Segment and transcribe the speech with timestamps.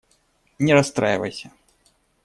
[0.57, 1.51] Не расстраивайся.